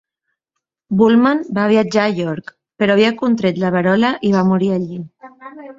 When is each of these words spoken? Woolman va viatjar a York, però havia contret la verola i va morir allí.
Woolman 1.01 1.43
va 1.57 1.67
viatjar 1.73 2.07
a 2.07 2.15
York, 2.21 2.49
però 2.81 2.97
havia 2.97 3.15
contret 3.23 3.61
la 3.67 3.73
verola 3.79 4.13
i 4.31 4.37
va 4.39 4.47
morir 4.53 4.77
allí. 4.81 5.03